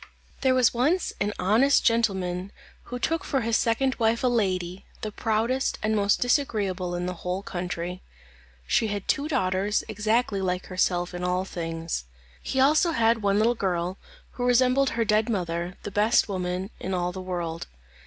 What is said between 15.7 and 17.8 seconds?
the best woman in all the world.